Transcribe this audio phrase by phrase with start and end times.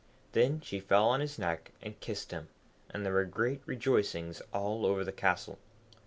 [0.31, 2.47] Then she fell on his neck and kissed him,
[2.89, 5.59] and there were great rejoicings all over the castle.